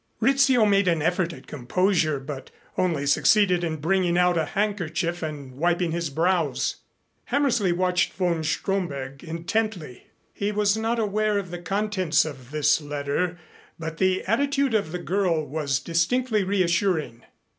Rizzio 0.19 0.65
made 0.65 0.87
an 0.87 1.03
effort 1.03 1.31
at 1.31 1.45
composure 1.45 2.19
but 2.19 2.49
only 2.75 3.05
succeeded 3.05 3.63
in 3.63 3.75
bringing 3.77 4.17
out 4.17 4.35
a 4.35 4.45
handkerchief 4.45 5.21
and 5.21 5.51
wiping 5.51 5.91
his 5.91 6.09
brows. 6.09 6.77
Hammersley 7.25 7.71
watched 7.71 8.11
von 8.13 8.43
Stromberg 8.43 9.23
intently. 9.23 10.07
He 10.33 10.51
was 10.51 10.75
not 10.75 10.97
aware 10.97 11.37
of 11.37 11.51
the 11.51 11.59
contents 11.61 12.25
of 12.25 12.49
this 12.49 12.81
letter 12.81 13.37
but 13.77 13.97
the 13.99 14.23
attitude 14.25 14.73
of 14.73 14.91
the 14.91 14.97
girl 14.97 15.45
was 15.45 15.79
distinctly 15.79 16.43
reassuring. 16.43 17.21